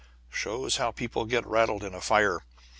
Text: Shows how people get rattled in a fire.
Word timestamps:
Shows 0.31 0.77
how 0.77 0.89
people 0.91 1.25
get 1.25 1.45
rattled 1.45 1.83
in 1.83 1.93
a 1.93 2.01
fire. 2.01 2.39